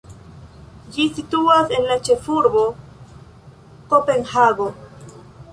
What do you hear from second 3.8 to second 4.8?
Kopenhago.